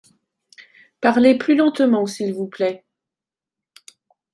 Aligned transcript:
Parlez 0.99 1.37
plus 1.37 1.53
lentement 1.53 2.07
s’il 2.07 2.33
vous 2.33 2.47
plait. 2.47 2.83